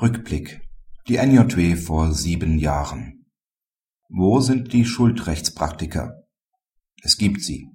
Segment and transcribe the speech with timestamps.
[0.00, 0.62] Rückblick.
[1.08, 3.26] Die NJW vor sieben Jahren.
[4.08, 6.22] Wo sind die Schuldrechtspraktiker?
[7.02, 7.68] Es gibt sie.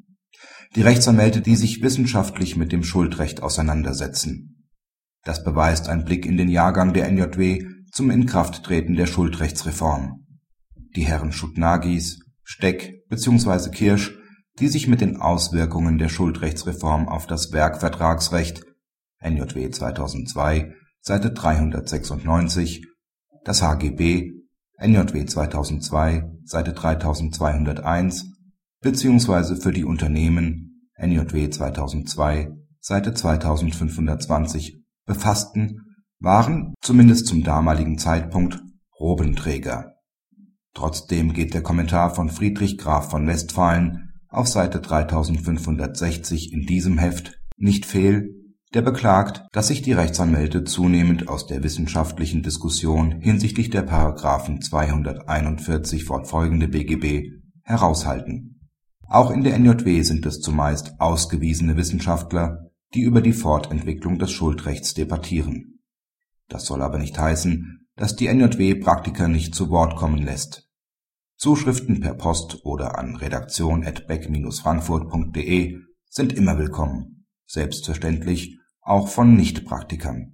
[0.76, 4.66] Die Rechtsanwälte, die sich wissenschaftlich mit dem Schuldrecht auseinandersetzen.
[5.24, 10.26] Das beweist ein Blick in den Jahrgang der NJW zum Inkrafttreten der Schuldrechtsreform.
[10.96, 13.70] Die Herren Schutnagis, Steck bzw.
[13.70, 14.18] Kirsch,
[14.58, 18.64] die sich mit den Auswirkungen der Schuldrechtsreform auf das Werkvertragsrecht
[19.22, 20.74] NJW 2002
[21.08, 22.84] Seite 396,
[23.44, 24.32] das HGB
[24.80, 28.32] NJW 2002 Seite 3201
[28.82, 32.50] beziehungsweise für die Unternehmen NJW 2002
[32.80, 35.82] Seite 2520 befassten,
[36.20, 38.64] waren, zumindest zum damaligen Zeitpunkt,
[39.00, 39.94] Robenträger.
[40.74, 47.40] Trotzdem geht der Kommentar von Friedrich Graf von Westphalen auf Seite 3560 in diesem Heft
[47.58, 48.45] nicht fehl
[48.76, 53.88] der beklagt, dass sich die Rechtsanwälte zunehmend aus der wissenschaftlichen Diskussion hinsichtlich der§
[54.62, 57.32] 241 fortfolgende BGB
[57.64, 58.70] heraushalten.
[59.08, 64.94] Auch in der NJW sind es zumeist ausgewiesene Wissenschaftler, die über die Fortentwicklung des Schuldrechts
[64.94, 65.80] debattieren.
[66.50, 70.68] Das soll aber nicht heißen, dass die NJW Praktiker nicht zu Wort kommen lässt.
[71.38, 75.78] Zuschriften per Post oder an redaktion@beck-frankfurt.de
[76.10, 80.32] sind immer willkommen, selbstverständlich auch von Nichtpraktikern